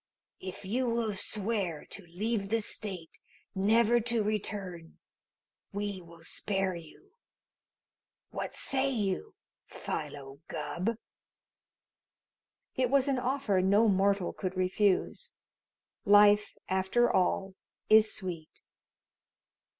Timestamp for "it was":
12.75-13.07